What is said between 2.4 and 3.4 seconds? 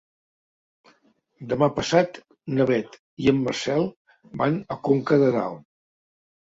na Beth i